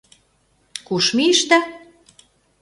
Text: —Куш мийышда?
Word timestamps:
—Куш 0.87 1.05
мийышда? 1.15 1.59